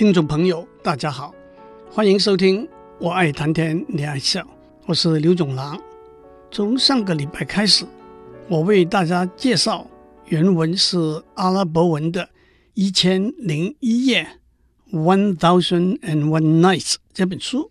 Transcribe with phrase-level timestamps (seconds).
[0.00, 1.34] 听众朋友，大家好，
[1.90, 2.64] 欢迎收听
[2.98, 4.40] 《我爱谈天，你爱笑》，
[4.86, 5.78] 我是刘总郎。
[6.50, 7.84] 从上个礼拜开始，
[8.48, 9.86] 我为大家介绍
[10.24, 10.96] 原文是
[11.34, 12.22] 阿拉伯文的
[12.72, 14.26] 《一千零一夜》
[14.98, 17.70] （One Thousand and One Nights） 这本书，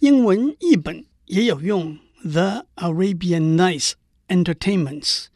[0.00, 3.92] 英文译本也有用 The Arabian Nights
[4.26, 5.26] Entertainments，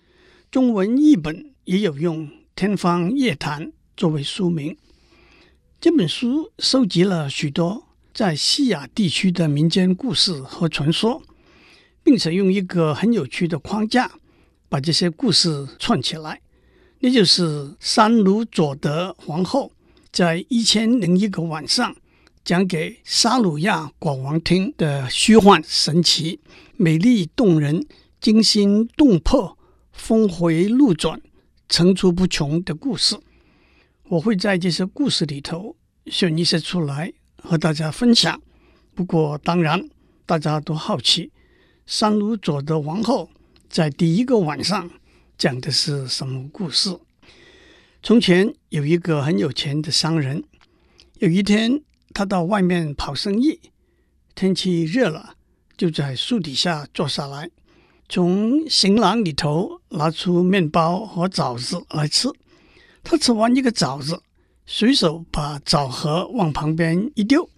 [0.50, 3.66] 中文译本也有用《天方夜谭》
[3.96, 4.76] 作为书名。
[5.80, 11.22] 这本书收集了许多在西亚地区的民间故事和传说，
[12.02, 14.12] 并且用一个很有趣的框架
[14.68, 16.42] 把这些故事串起来。
[16.98, 19.72] 那就是三鲁佐德皇后
[20.12, 21.96] 在一千零一个晚上
[22.44, 26.40] 讲给沙鲁亚国王听的虚幻神奇、
[26.76, 27.86] 美丽动人、
[28.20, 29.56] 惊心动魄、
[29.92, 31.22] 峰回路转、
[31.70, 33.18] 层出不穷的故事。
[34.10, 35.76] 我会在这些故事里头
[36.10, 38.40] 选一些出来和大家分享。
[38.94, 39.88] 不过，当然
[40.26, 41.30] 大家都好奇，
[41.86, 43.30] 三鲁佐德王后
[43.68, 44.90] 在第一个晚上
[45.38, 46.94] 讲的是什么故事？
[48.02, 50.42] 从前有一个很有钱的商人，
[51.18, 53.60] 有一天他到外面跑生意，
[54.34, 55.34] 天气热了，
[55.76, 57.50] 就在树底下坐下来，
[58.08, 62.28] 从行囊里头拿出面包和枣子来吃。
[63.02, 64.22] 他吃完一个枣子，
[64.72, 67.50] 随手把枣核往旁边一丢。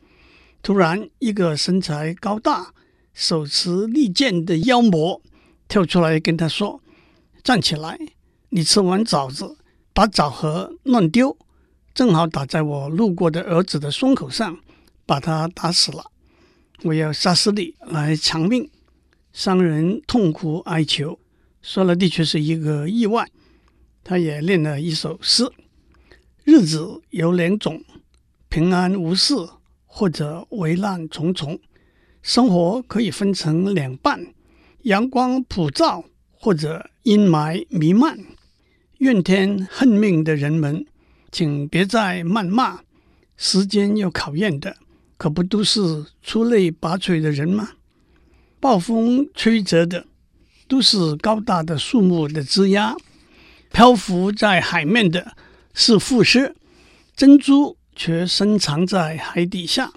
[0.63, 2.73] 突然，一个身材高大、
[3.13, 5.21] 手持利剑的妖魔
[5.69, 6.81] 跳出来跟他说
[7.45, 7.99] ：“站起来！
[8.49, 9.59] 你吃完枣子，
[9.93, 11.37] 把枣核乱丢，
[11.93, 14.59] 正好打在我路过的儿子的胸口上，
[15.05, 16.11] 把他打死了。
[16.85, 18.71] 我要杀死你来偿命。”
[19.35, 21.19] 商人痛苦哀求，
[21.61, 23.29] 说了的确是一个意外。
[24.03, 25.53] 他也念了一首诗
[26.45, 27.85] ：“日子有两种，
[28.49, 29.35] 平安无事
[29.87, 31.61] 或者危难重重。
[32.21, 34.27] 生活可以分成两半，
[34.83, 38.19] 阳光普照或者阴霾弥漫。
[38.99, 40.85] 怨天恨命的人们，
[41.31, 42.81] 请别再谩骂。
[43.37, 44.77] 时间有考验的，
[45.17, 47.71] 可不都是出类拔萃的人吗？
[48.59, 50.07] 暴风吹折的，
[50.67, 52.97] 都是高大的树木的枝桠。”
[53.73, 55.35] 漂浮在海面的
[55.75, 56.55] 是富士，
[57.17, 59.93] 珍珠却深藏在海底下。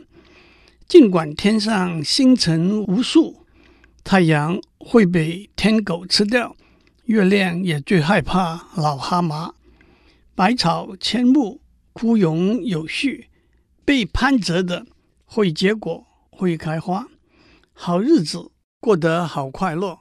[0.87, 3.45] 尽管天上星辰无数，
[4.03, 6.55] 太阳会被天狗吃掉，
[7.05, 9.53] 月亮也最害怕老蛤蟆。
[10.33, 11.61] 百草千木，
[11.93, 13.29] 枯荣有序，
[13.83, 14.85] 被攀折的
[15.25, 17.07] 会结果，会开花。
[17.73, 19.99] 好日子过得好快乐，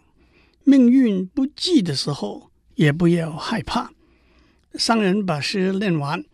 [0.64, 2.50] 命运不济的时候。
[2.76, 3.92] 也不要害怕。
[4.74, 6.24] 商人把诗念完，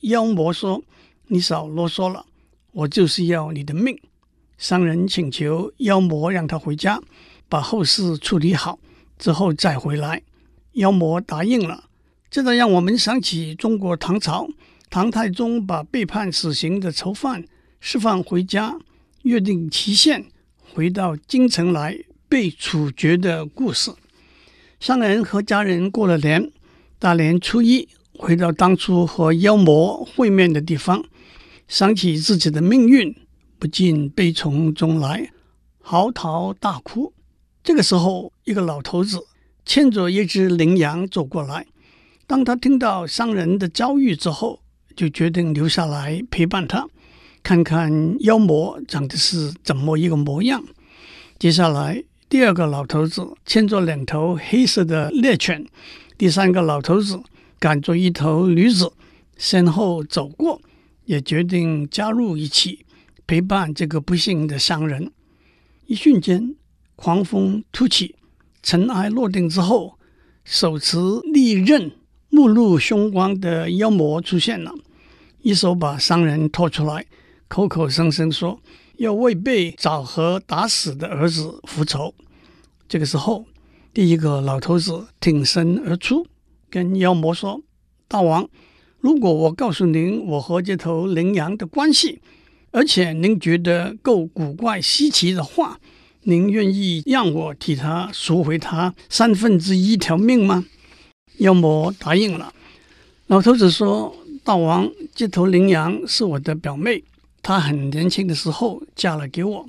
[0.00, 0.82] 妖魔说
[1.28, 2.26] ：“你少啰嗦了，
[2.72, 3.98] 我就是要你的命。”
[4.58, 7.00] 商人请求妖魔让他回家，
[7.48, 8.78] 把后事处理好
[9.18, 10.22] 之后再回来。
[10.72, 11.84] 妖魔答应了。
[12.30, 14.48] 这让让我们想起中国唐朝，
[14.88, 17.44] 唐太宗把被判死刑的囚犯
[17.80, 18.78] 释放回家，
[19.22, 20.26] 约定期限
[20.58, 21.98] 回到京城来
[22.28, 23.92] 被处决的故事。
[24.78, 26.52] 商人和家人过了年，
[27.00, 27.88] 大年初一
[28.18, 31.02] 回到当初和妖魔会面的地方，
[31.66, 33.16] 想起自己的命运，
[33.58, 35.30] 不禁悲从中来，
[35.80, 37.14] 嚎啕大哭。
[37.64, 39.18] 这个时候，一个老头子
[39.64, 41.64] 牵着一只羚羊走过来。
[42.26, 44.60] 当他听到商人的遭遇之后，
[44.94, 46.86] 就决定留下来陪伴他，
[47.42, 50.62] 看看妖魔长得是怎么一个模样。
[51.38, 52.04] 接下来。
[52.28, 55.66] 第二个老头子牵着两头黑色的猎犬，
[56.20, 57.18] 第三个老头子
[57.58, 58.92] 赶着一头驴子，
[59.38, 60.60] 先后走过，
[61.06, 62.84] 也决定加入一起
[63.26, 65.10] 陪伴这个不幸的商人。
[65.86, 66.56] 一瞬间，
[66.94, 68.16] 狂风突起，
[68.62, 69.98] 尘埃落定之后，
[70.44, 70.98] 手持
[71.32, 71.90] 利刃、
[72.28, 74.74] 目露凶光的妖魔出现了，
[75.40, 77.06] 一手把商人拖出来，
[77.48, 78.60] 口口声声说。
[78.98, 82.14] 要为被枣核打死的儿子复仇。
[82.86, 83.46] 这个时候，
[83.92, 86.24] 第一个老头子挺身而出，
[86.70, 87.60] 跟妖魔说
[88.06, 88.48] ：“大王，
[89.00, 92.20] 如果我告诉您我和这头羚羊的关系，
[92.70, 95.80] 而且您觉得够古怪稀奇的话，
[96.22, 100.64] 您愿意让我替他赎回他三分之一条命吗？”
[101.38, 102.54] 妖魔答应了。
[103.26, 104.14] 老头子说
[104.44, 107.02] ：“大王，这头羚羊是我的表妹。”
[107.42, 109.68] 她很年轻的时候嫁了给我，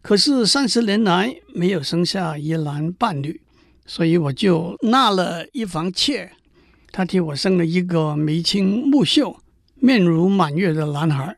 [0.00, 3.40] 可是三十年来没有生下一男半女，
[3.86, 6.32] 所以我就纳了一房妾。
[6.90, 9.36] 她替我生了一个眉清目秀、
[9.76, 11.36] 面如满月的男孩。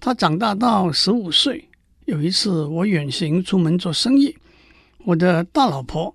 [0.00, 1.68] 他长大到十五岁，
[2.04, 4.36] 有一次我远行出门做生意，
[5.04, 6.14] 我的大老婆，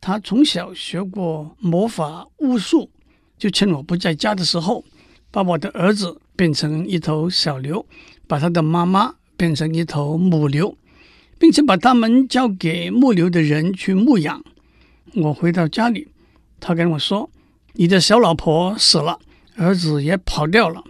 [0.00, 2.88] 她从小学过魔法巫术，
[3.36, 4.84] 就趁我不在家的时候，
[5.32, 7.84] 把我的儿子变成一头小牛，
[8.28, 10.78] 把他的妈妈变成一头母牛，
[11.36, 14.42] 并且把他们交给牧牛的人去牧养。
[15.16, 16.08] 我回到家里，
[16.60, 17.30] 他跟我说
[17.72, 19.18] ：“你的小老婆死了，
[19.56, 20.84] 儿子也跑掉了。”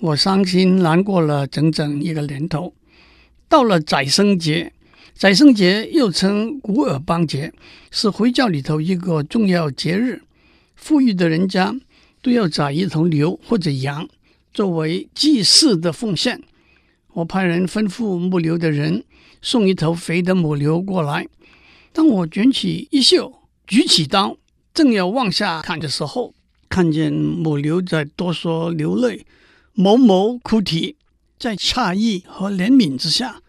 [0.00, 2.74] 我伤心难过了整整一个年头。
[3.48, 4.72] 到了宰牲节，
[5.14, 7.52] 宰牲节又称古尔邦节，
[7.90, 10.22] 是回教里头一个重要节日。
[10.74, 11.74] 富裕的人家
[12.22, 14.08] 都要宰一头牛或者羊，
[14.52, 16.42] 作为祭祀的奉献。
[17.12, 19.04] 我派人吩咐牧牛的人
[19.42, 21.28] 送一头肥的母牛过来。
[21.92, 23.39] 当我卷起衣袖，
[23.70, 24.36] 举起刀，
[24.74, 26.34] 正要往下砍的时候，
[26.68, 29.24] 看见母牛在哆嗦流泪。
[29.74, 30.96] 某某哭啼，
[31.38, 33.40] 在诧异和怜悯之下，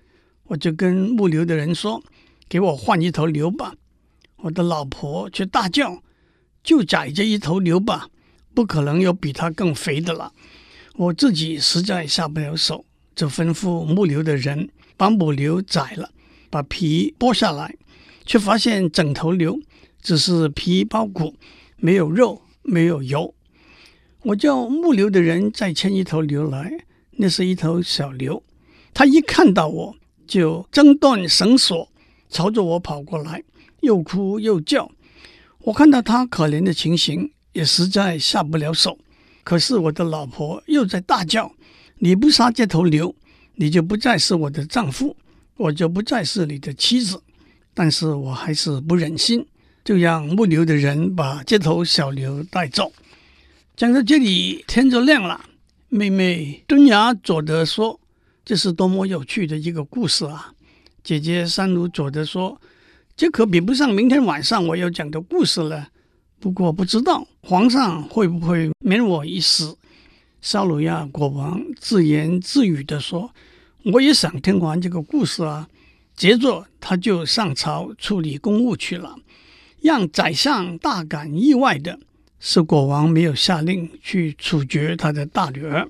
[0.43, 2.03] 我就跟牧牛的人说
[2.47, 3.73] ：“给我换一头牛吧。”
[4.43, 6.03] 我的老婆却大叫
[6.63, 8.07] ：“就宰这一头牛吧，
[8.53, 10.33] 不可能有比它更肥的了。”
[10.97, 12.85] 我自己实在下不了手，
[13.15, 16.11] 就吩咐牧牛的人把母牛宰了，
[16.51, 17.75] 把皮剥下来，
[18.23, 19.59] 却发现整头牛
[20.01, 21.35] 只是皮包骨，
[21.77, 23.33] 没有肉，没有油。
[24.23, 28.43] 我叫牧牛的人再牵一头牛来，那是一头小牛。
[28.93, 29.95] 他一看到我
[30.27, 31.89] 就挣断绳索，
[32.29, 33.43] 朝着我跑过来，
[33.79, 34.91] 又哭又叫。
[35.59, 38.97] 我看到他可怜的情形，也实在下不了手。
[39.43, 41.55] 可是我的老婆又在大叫
[41.99, 43.15] ：“你不杀这头牛，
[43.55, 45.15] 你就不再是我的丈夫，
[45.57, 47.21] 我就不再是你的妻子。”
[47.73, 49.45] 但是我还是不忍心，
[49.83, 52.91] 就让牧牛的人把这头小牛带走。
[53.75, 55.45] 讲到这里，天就亮了。
[55.89, 57.99] 妹妹敦雅佐德说
[58.45, 60.53] ：“这是多么有趣的一个故事啊！”
[61.03, 62.61] 姐姐山鲁佐德说
[63.17, 65.89] ：“这可比不上明天晚上我要讲的故事了。”
[66.39, 69.77] 不过不知道皇上会不会免我一死。
[70.41, 73.31] 沙鲁亚国王自言自语地说
[73.93, 75.67] ：“我也想听完这个故事啊。”
[76.15, 79.15] 接着他就上朝处理公务去了，
[79.81, 81.99] 让宰相大感意外的。
[82.39, 85.87] 是国王没有下令去处决他的大女儿。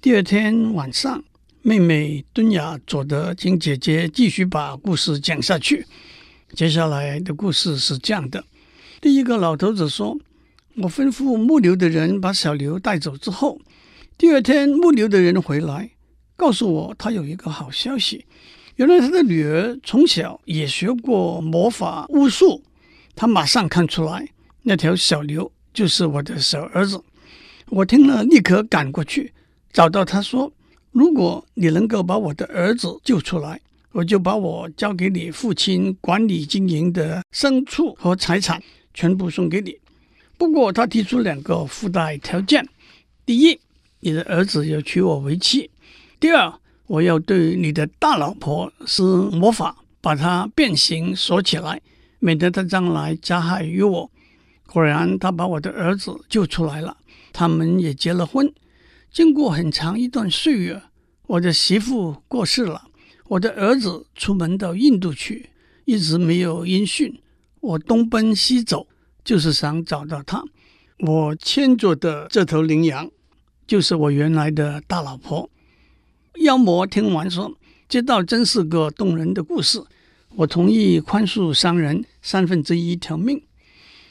[0.00, 1.24] 第二天晚上，
[1.62, 5.84] 妹妹敦雅佐德请姐姐继续把故事讲下去。
[6.54, 8.44] 接下来的故事是这样的：
[9.00, 10.16] 第一个老头子说，
[10.76, 13.60] 我吩咐牧牛的人把小牛带走之后，
[14.16, 15.90] 第二天牧牛的人回来，
[16.36, 18.24] 告诉我他有一个好消息。
[18.76, 22.62] 原来他的女儿从小也学过魔法巫术，
[23.18, 24.28] 他马上看出来。
[24.62, 27.02] 那条小牛就是我的小儿子，
[27.66, 29.32] 我听了立刻赶过去
[29.72, 30.52] 找到他说
[30.92, 33.60] ：“如果你能够把我的儿子救出来，
[33.90, 38.62] 我就把我交给你父亲管理经营的牲畜和财产
[38.94, 39.76] 全部送给你。
[40.36, 42.68] 不过他提出两个附带条件：
[43.26, 43.58] 第一，
[43.98, 45.68] 你的儿子要娶我为妻；
[46.20, 46.52] 第二，
[46.86, 51.80] 我要对你的大老婆施魔法，把她变形锁起来，
[52.18, 54.10] 免得他将来加害于我。”
[54.70, 56.98] 果然，他把我的儿子救出来了，
[57.32, 58.52] 他们也结了婚。
[59.10, 60.82] 经过很长一段岁月，
[61.26, 62.82] 我的媳妇过世了，
[63.28, 65.48] 我的儿子出门到印度去，
[65.86, 67.18] 一直没有音讯。
[67.60, 68.86] 我东奔西走，
[69.24, 70.44] 就是想找到他。
[70.98, 73.10] 我牵着的这头羚羊，
[73.66, 75.48] 就是我原来的大老婆。
[76.40, 77.56] 妖魔听完说
[77.88, 79.82] ：“这倒真是个动人的故事。”
[80.38, 83.42] 我同意宽恕商人三分之一条命。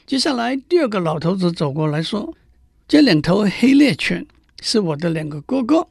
[0.06, 2.34] 接下来，第二个老头子走过来说
[2.86, 4.26] ：“这两头黑猎犬
[4.60, 5.88] 是我的两个哥哥。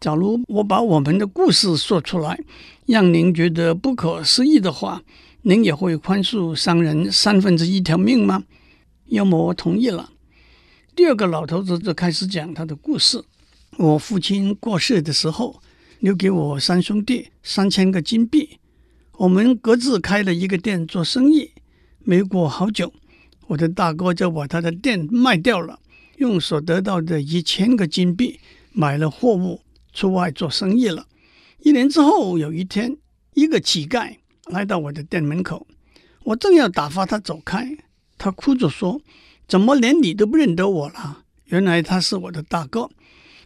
[0.00, 2.40] 假如我把我们的故事说出来，
[2.86, 5.04] 让您觉得不可思议的话，
[5.42, 8.42] 您也会宽恕商人三分之一条命吗？”
[9.10, 10.10] 妖魔同意了。
[10.96, 13.22] 第二个老头子就开始讲他的故事
[13.78, 15.62] ：“我父亲过世的时候，
[16.00, 18.58] 留给我三兄弟三千个金币，
[19.20, 21.52] 我们各自开了一个店做生意。
[21.98, 22.90] 没过好久。”
[23.48, 25.80] 我的大哥就把他的店卖掉了，
[26.16, 28.40] 用所得到的一千个金币
[28.72, 29.60] 买了货物，
[29.92, 31.06] 出外做生意了。
[31.58, 32.96] 一年之后，有一天，
[33.34, 35.66] 一个乞丐来到我的店门口，
[36.24, 37.76] 我正要打发他走开，
[38.16, 39.02] 他哭着说
[39.46, 42.88] ：“怎么连你都不认得我了？”原来他是我的大哥，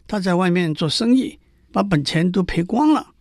[0.07, 1.41] 他在外面做生意，
[1.73, 3.14] 把本钱都赔光了。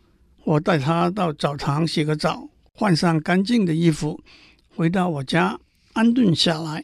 [0.46, 4.20] 我带他到澡堂洗个澡，换上干净的衣服，
[4.76, 5.60] 回到我家。
[5.94, 6.84] 安顿下来，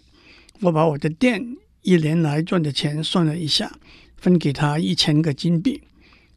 [0.62, 3.72] 我把我的店一年来赚的钱算了一下，
[4.18, 5.82] 分给他一千个金币，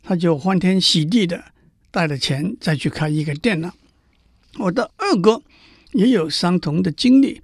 [0.03, 1.45] 他就欢天喜地的
[1.91, 3.75] 带了钱再去开一个店了。
[4.59, 5.43] 我的二哥
[5.93, 7.41] 也有相同的经历，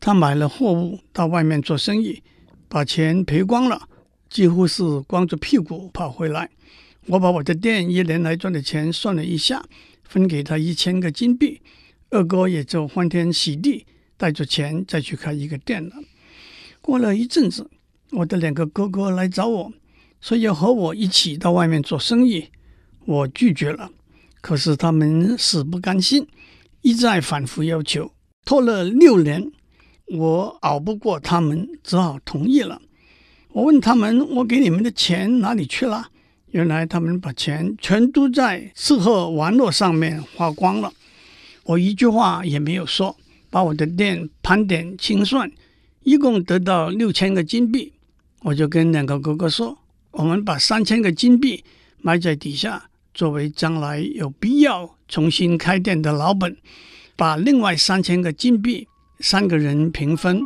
[0.00, 2.22] 他买了货物到外面做生意，
[2.68, 3.86] 把钱赔光了，
[4.28, 6.50] 几乎是光着屁股跑回来。
[7.06, 9.64] 我把我的店一年来赚的钱算了一下，
[10.04, 11.60] 分给他一千个金币，
[12.10, 15.96] 二哥也就欢天喜地带着钱再去开一个店了。
[16.80, 17.68] 过了一阵子，
[18.12, 19.72] 我的两个哥哥来找我，
[20.20, 22.48] 说要和我一起到外面做生意，
[23.06, 23.90] 我拒绝了。
[24.40, 26.26] 可是他们死不甘心，
[26.82, 28.12] 一再反复要求，
[28.44, 29.50] 拖了六年，
[30.06, 32.80] 我熬不过他们，只好同意了。
[33.52, 36.08] 我问他们：“我给你们的钱哪里去了？”
[36.52, 40.92] 原来他们把钱全都在吃喝玩乐上面花光了，
[41.64, 43.16] 我一句话也没有说，
[43.50, 45.50] 把我的店盘点清算，
[46.02, 47.92] 一共得到六千个金币。
[48.42, 49.78] 我就跟两个哥哥说，
[50.10, 51.62] 我们把三千个金币
[52.00, 56.56] 埋在底下，作为将来有必要重新开店的老本，
[57.14, 58.88] 把另外三千个金币
[59.20, 60.42] 三个人平分，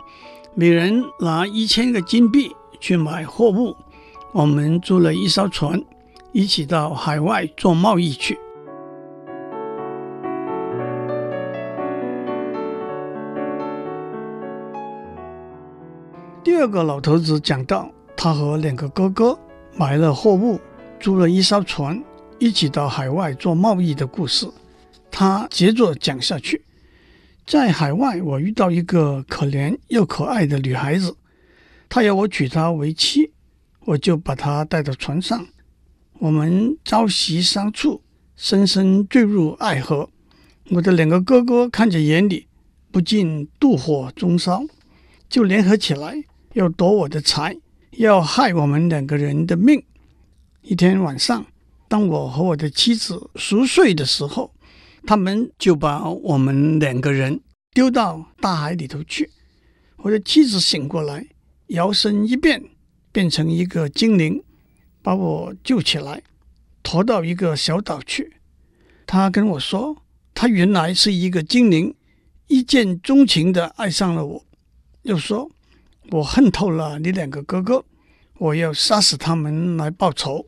[0.55, 3.75] 每人拿一千个金币去买货物。
[4.33, 5.83] 我们租了一艘船。
[6.35, 8.37] 一起到海外做贸易去。
[16.43, 19.39] 第二个老头子讲到，他和两个哥哥
[19.77, 20.61] 买了货物，
[20.99, 22.03] 租了一艘船，
[22.41, 24.45] 一起到海外做贸易的故事。
[25.13, 26.65] 他接着讲下去，
[27.47, 31.17] 在海外，我遇到一个可怜又可爱的女孩子，
[31.89, 33.31] 她要我娶她为妻，
[33.85, 35.47] 我就把她带到船上。
[36.21, 38.01] 我们朝夕相处，
[38.37, 40.09] 深深坠入爱河。
[40.71, 42.47] 我的两个哥哥看在眼里，
[42.93, 44.63] 不禁妒火中烧，
[45.29, 47.57] 就联合起来要夺我的财，
[47.93, 49.83] 要害我们两个人的命。
[50.63, 51.45] 一天晚上，
[51.89, 54.55] 当我和我的妻子熟睡的时候，
[55.05, 57.41] 他们就把我们两个人
[57.73, 59.31] 丢到大海里头去。
[59.99, 61.27] 我的妻子醒过来，
[61.67, 62.63] 摇身一变，
[63.11, 64.43] 变成一个精灵。
[65.05, 66.23] 把我救起来，
[66.83, 68.39] 驮到一个小岛去。
[69.07, 69.99] 他跟我说，
[70.33, 71.95] 他原来是一个精灵，
[72.47, 74.45] 一见钟情的爱上了我。
[75.03, 75.51] 又说，
[76.11, 77.85] 我恨透了你两个哥哥，
[78.39, 80.47] 我要杀死他们来报仇。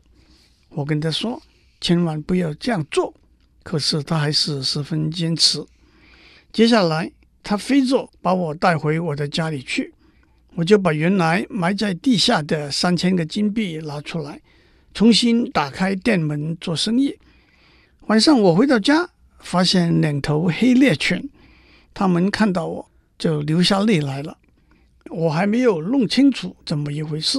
[0.69, 1.39] 我跟他说，
[1.79, 3.13] 千万不要这样做。
[3.61, 5.63] 可是他还是十分坚持。
[6.51, 7.11] 接下来，
[7.43, 9.93] 他飞着把我带回我的家里去。
[10.57, 14.41] 我就把原来埋在地下的三千个金币拿出来，
[14.91, 17.15] 重新打开店门做生意。
[18.07, 21.29] 晚上我回到家，发现两头黑猎犬，
[21.93, 24.35] 他们看到我就流下泪来了。
[25.11, 27.37] 我还没有弄清楚怎么一回事，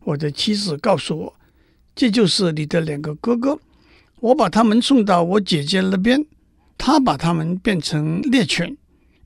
[0.00, 1.34] 我的妻子告诉我，
[1.94, 3.60] 这就是你的两个哥哥，
[4.18, 6.26] 我把他们送到我姐姐那边，
[6.76, 8.76] 她把他们变成猎犬，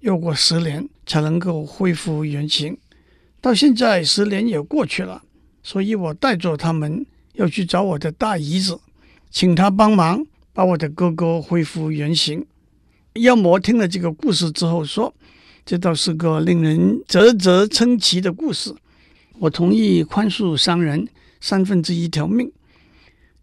[0.00, 2.76] 要过十年才能够恢复原形。
[3.44, 5.22] 到现在十年也过去了，
[5.62, 8.80] 所以我带着他们要去找我的大姨子，
[9.30, 10.24] 请她帮忙
[10.54, 12.46] 把我的哥哥恢复原形。
[13.16, 15.14] 妖魔听了这个故事之后说
[15.66, 18.74] ：“这倒是个令人啧啧称奇的故事。”
[19.38, 21.06] 我同意宽恕商人
[21.38, 22.50] 三分之一条命。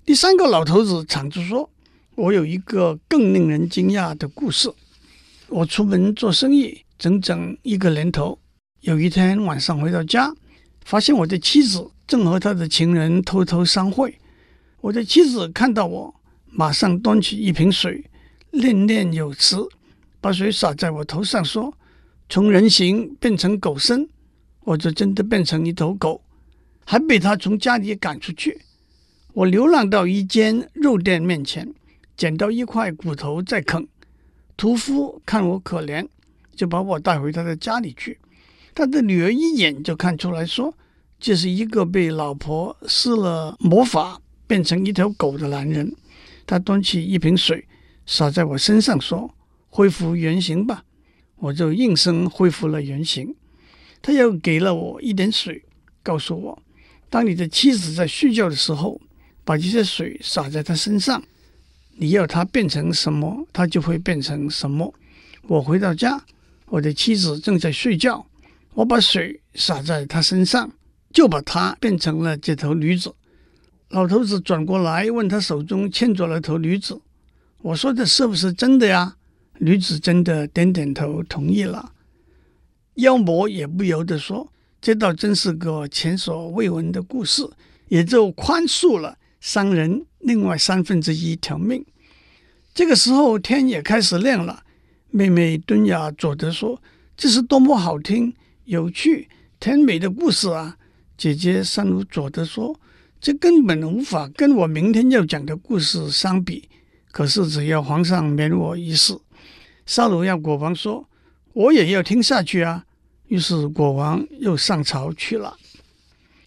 [0.03, 1.69] 第三个老头子抢着说
[2.17, 4.73] ：“我有一个更令人惊讶的故事。
[5.49, 8.39] 我出门做生意整整一个年头。”
[8.81, 10.33] 有一天晚上回到家，
[10.85, 14.17] 发现我的妻子正和他的情人偷偷相会。
[14.79, 16.15] 我的妻子看到我，
[16.47, 18.03] 马上端起一瓶水，
[18.49, 19.57] 念念有词，
[20.19, 21.71] 把水洒在我头上，说
[22.27, 24.09] ：“从人形变成狗身，
[24.61, 26.19] 我就真的变成一头狗，
[26.83, 28.61] 还被他从家里赶出去。
[29.33, 31.71] 我流浪到一间肉店面前，
[32.17, 33.87] 捡到一块骨头在啃。
[34.57, 36.07] 屠夫看我可怜，
[36.55, 38.17] 就把我带回他的家里去。”
[38.73, 40.73] 他的女儿一眼就看出来说，
[41.19, 45.93] 这是一个被老婆施了魔法变成一条狗的男人。
[46.47, 47.65] 他端起一瓶水
[48.05, 49.33] 洒在我身上，说
[49.69, 50.83] ：“恢复原形吧。”
[51.37, 53.35] 我就应声恢复了原形。
[54.01, 55.63] 他又给了我一点水，
[56.03, 56.63] 告诉我
[57.09, 58.99] ：“当你的妻子在睡觉的时候，
[59.43, 61.23] 把这些水洒在她身上，
[61.95, 64.93] 你要她变成什么，她就会变成什么。”
[65.47, 66.23] 我回到家，
[66.67, 68.25] 我的妻子正在睡觉。
[68.73, 70.71] 我把水洒在他身上，
[71.13, 73.13] 就把他变成了这头驴子。
[73.89, 77.01] 老头子转过来问他手中牵着了头驴子
[77.61, 79.17] ：“我说的是不是真的呀？”
[79.59, 81.91] 驴子真的点点头，同意了。
[82.95, 84.51] 妖魔也不由得说
[84.81, 87.47] ：“这倒真是个前所未闻的故事，
[87.89, 91.85] 也就宽恕了商人另外三分之一条命。
[92.73, 94.63] 这个时候天也开始亮了。
[95.09, 96.81] 妹妹敦雅佐德说
[97.17, 98.33] ：“这是多么好听、
[98.71, 99.27] 有趣、
[99.59, 100.77] 甜美的故事啊！”
[101.17, 102.79] 姐姐三鲁佐德说
[103.19, 106.69] ：“这根本无法跟我明天要讲的故事相比。
[107.11, 109.19] 可是只要皇上免我一死。”
[109.85, 111.09] 沙鲁亚国王说
[111.51, 112.85] ：“我也要听下去啊！”
[113.27, 115.57] 于是国王又上朝去了。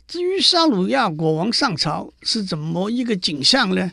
[0.09, 3.93] 至于沙鲁亚国王上朝是怎么一个景象呢？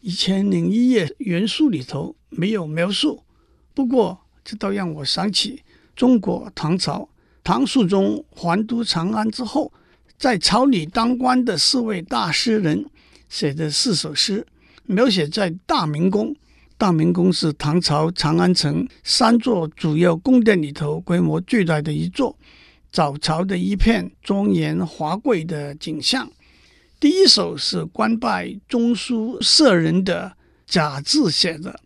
[0.00, 3.22] 一千零一夜原书里头没有描述。
[3.72, 5.62] 不过，这倒让我想起
[5.94, 7.08] 中国唐朝
[7.48, 9.72] 唐肃宗还都长安之后，
[10.18, 12.84] 在朝里当官的四位大诗人
[13.30, 14.46] 写的四首诗，
[14.84, 16.36] 描写在大明宫。
[16.76, 22.36] 大明宫是唐朝长安城三座主要宫殿里头规模最大的一座，
[22.92, 26.30] 早朝的一片庄严华贵的景象。
[27.00, 30.36] 第一首是官拜中书舍人的
[30.66, 31.80] 贾至写的。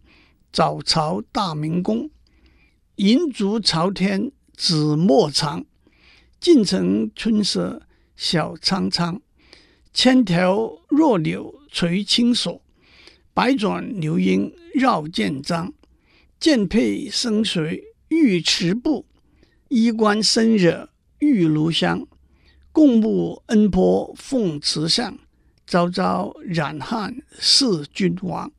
[0.52, 2.11] 早朝大明宫，
[2.97, 5.65] 银烛朝天紫陌长，
[6.39, 7.83] 近城春色
[8.15, 9.21] 晓苍苍。
[9.93, 12.63] 千条弱柳垂青锁，
[13.35, 15.73] 百转流莺绕剑章。
[16.39, 19.07] 剑佩生随玉池步，
[19.69, 22.07] 衣冠深惹玉炉香。
[22.73, 25.19] 共沐恩波凤池上，
[25.67, 28.51] 朝朝染汉事君王。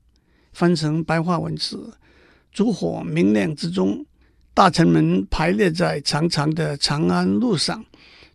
[0.51, 1.95] 翻成白话文字，
[2.51, 4.05] 烛火明亮之中，
[4.55, 7.83] 大臣们排列在长长的长安路上，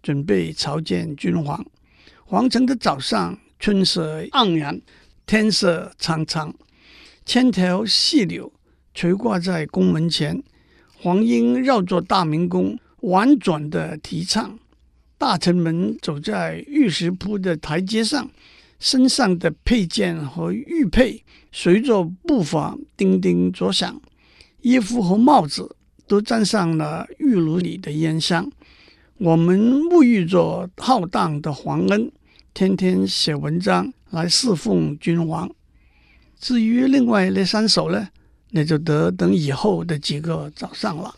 [0.03, 1.65] 准备朝见君皇。
[2.25, 4.81] 皇城的早上，春色盎然，
[5.27, 6.53] 天色苍苍，
[7.25, 8.53] 千条细柳
[8.93, 10.43] 垂挂在宫门前，
[11.01, 14.59] 黄莺绕着大明宫婉转地啼唱。
[15.17, 18.29] 大臣们走在玉石铺的台阶上。
[18.81, 24.01] 身上的佩剑和玉佩随着步伐叮叮作响，
[24.61, 25.75] 衣服和帽子
[26.09, 28.51] 都沾上了玉炉里的烟香。
[29.19, 32.11] 我们沐浴着浩荡的皇恩，
[32.55, 35.49] 天天写文章来侍奉君王。
[36.41, 38.09] 至于另外那三首呢，
[38.51, 41.15] 那就得等以后的几个早上了。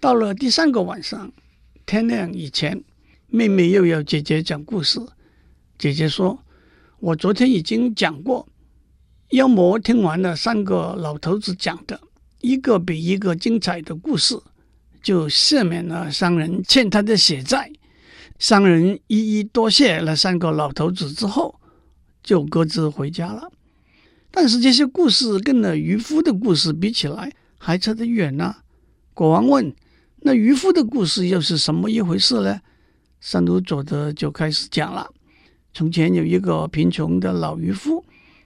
[0.00, 1.32] 到了第三个晚上，
[1.86, 2.82] 天亮以前，
[3.28, 5.00] 妹妹又要姐姐讲故事。
[5.78, 6.40] 姐姐说。
[6.98, 8.48] 我昨天已经讲过，
[9.32, 12.00] 妖魔听完了三个老头子讲的
[12.46, 14.38] 一个比一个精彩的故事，
[15.02, 17.68] 就赦免了商人欠他的血债。
[18.38, 21.58] 商人一一多谢了三个老头子之后，
[22.22, 23.50] 就各自回家了。
[24.30, 28.54] 但是这些故事跟那渔夫的故事比起来，还差得远呢。
[29.12, 29.74] 国王问
[30.22, 32.60] ：“那渔夫的故事又是什么一回事呢？”
[33.20, 35.10] 三鲁佐德就开始讲了。
[35.74, 38.04] 从前有一个贫穷的老渔夫，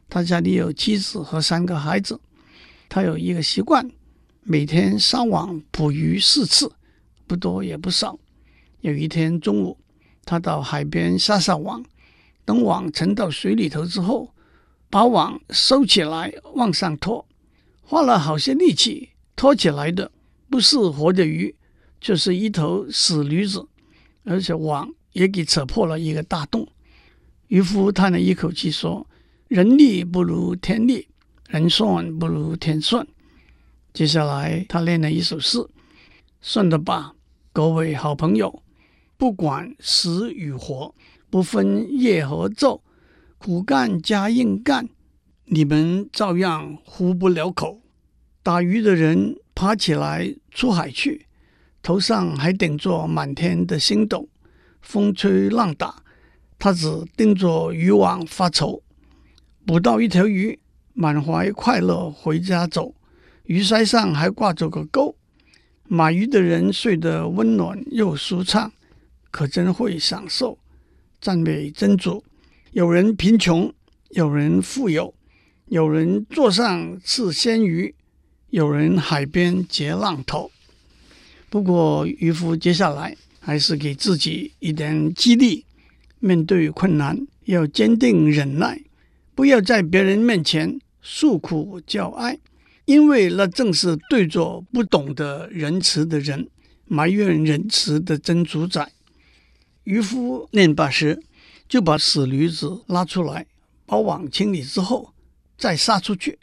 [0.09, 2.19] 他家里有妻子和三个孩子。
[2.91, 3.89] 他有一个习惯，
[4.43, 6.73] 每天上网捕鱼四次，
[7.25, 8.19] 不多也不少。
[8.81, 9.79] 有一天中午，
[10.25, 11.85] 他到海边撒撒网，
[12.45, 14.35] 等网沉到水里头之后，
[14.91, 17.25] 把网收起来往上拖，
[17.81, 20.11] 花了好些力气，拖起来的
[20.51, 21.55] 不是活的鱼，
[22.01, 23.65] 就是一头死驴子，
[24.25, 26.67] 而且网也给扯破了一个大洞。
[27.47, 29.07] 渔夫叹了一口气说
[29.47, 31.07] ：“人力不如天力，
[31.51, 33.07] 人算不如天算。”
[33.93, 35.59] 接下来，他练了一首诗
[36.41, 37.15] ：“算了吧，
[37.53, 38.63] 各位好朋友，
[39.17, 40.95] 不管死与活，
[41.29, 42.81] 不分夜和昼，
[43.39, 44.89] 苦干加硬干，
[45.47, 47.81] 你们照样糊不了口。
[48.43, 51.27] 打鱼的人爬起来出海去，
[51.83, 54.29] 头上还顶着满天的星斗，
[54.81, 56.03] 风吹浪打。”
[56.63, 56.87] 他只
[57.17, 58.83] 盯着渔网发愁，
[59.65, 60.61] 捕到一条鱼，
[61.01, 62.95] 满怀快乐回家走。
[63.45, 65.17] 鱼鳃上还挂着个钩，
[65.89, 68.71] 买鱼的人睡得温暖又舒畅，
[69.31, 70.59] 可真会享受。
[71.19, 72.23] 赞美真主！
[72.73, 73.73] 有人贫穷，
[74.11, 75.15] 有人富有，
[75.69, 77.95] 有人坐上吃鲜鱼，
[78.51, 80.51] 有人海边结浪头。
[81.49, 85.65] 不过渔夫接下来还是给自己一点激励。
[86.19, 88.79] 面对困难要坚定忍耐，
[89.35, 92.39] 不要在别人面前诉苦叫哀，
[92.85, 96.49] 因为那正是对着不懂得仁慈的人
[96.87, 98.93] 埋怨仁慈的真主宰。
[99.85, 101.23] 渔夫念罢时，
[101.69, 103.47] 就把死驴子拉出来，
[103.87, 105.15] 把网清理之后
[105.57, 106.39] 再撒出去。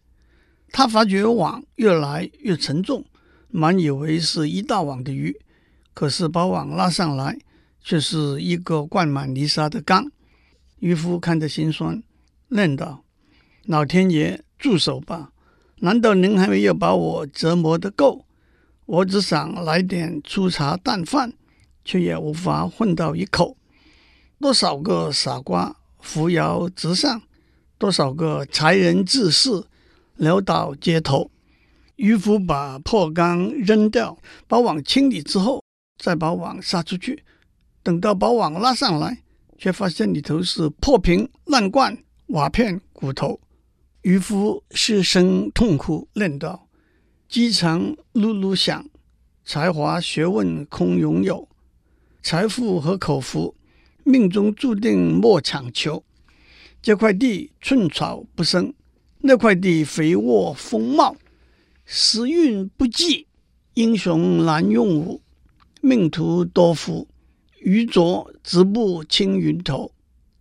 [0.72, 3.06] 他发觉网越来越沉重，
[3.50, 5.40] 满以为是一大网的鱼，
[5.94, 7.38] 可是把网拉上来。
[7.84, 10.12] 却是一个灌满泥沙的缸，
[10.80, 12.04] 渔夫看着心酸，
[12.50, 13.06] 念道
[13.64, 15.32] ：“老天爷，住手吧！
[15.80, 18.26] 难道您还没有把我折磨得够？
[18.86, 21.34] 我只想来点粗茶淡饭，
[21.86, 23.58] 却也无法混到一口。
[24.40, 27.22] 多少个傻瓜扶摇直上，
[27.78, 29.66] 多少个才人志士
[30.18, 31.30] 潦倒街头。”
[31.98, 34.18] 渔夫把破缸扔掉，
[34.48, 35.64] 把网清理之后，
[35.98, 37.24] 再把网撒出去。
[37.82, 39.24] 等到把网拉上来，
[39.58, 43.40] 却发现里头是破瓶烂罐、瓦片、骨头。
[44.08, 46.70] 渔夫失声痛哭，念道
[47.28, 48.88] ：“饥肠辘辘响，
[49.44, 51.50] 才华学问空拥有。
[52.24, 53.54] 财富和口福，
[54.06, 56.06] 命中注定莫强求。
[56.82, 58.74] 这块地寸草不生，
[59.20, 61.18] 那块地肥沃丰茂。
[61.84, 63.28] 时运不济，
[63.74, 65.22] 英雄难用武。
[65.82, 67.10] 命途多福。”
[67.60, 69.92] 愚拙直步青云头，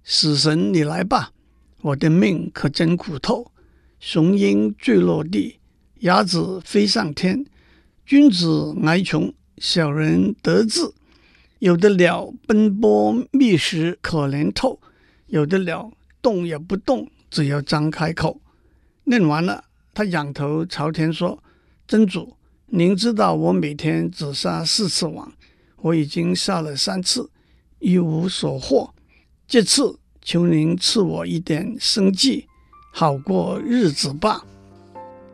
[0.05, 1.33] 死神你来吧，
[1.81, 3.50] 我的命可真苦透。
[3.98, 5.59] 雄鹰坠落地，
[6.00, 7.44] 鸭子飞上天。
[8.04, 10.92] 君子哀穷，小人得志。
[11.59, 14.80] 有的鸟奔波觅食可怜透，
[15.26, 18.40] 有的鸟动也不动，只要张开口。
[19.04, 21.42] 念完了，他仰头朝天说
[21.88, 25.32] ：“真主，您知道我每天只撒四次网。”
[25.78, 27.30] 我已经撒了三次，
[27.78, 28.92] 一无所获。
[29.46, 32.46] 这次求您赐我一点生计，
[32.98, 34.42] 好过日子吧。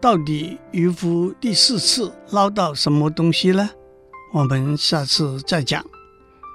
[0.01, 3.71] 到底渔夫第四次捞到什么东西呢？
[4.35, 5.81] 我们下次再讲。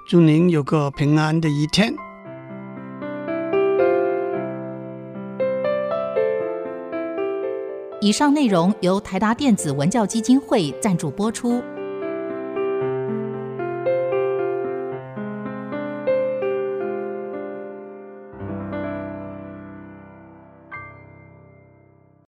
[0.06, 1.94] 祝您有个平安的一天。
[8.02, 11.62] 以上内容由台达电子文教基金会赞助播出。